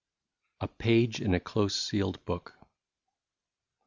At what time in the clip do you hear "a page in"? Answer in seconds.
0.67-1.33